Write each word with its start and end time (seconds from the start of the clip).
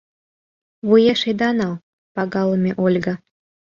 —Вуеш 0.87 1.21
ида 1.31 1.49
нал, 1.57 1.73
пагалыме 2.15 2.71
Ольга... 2.85 3.13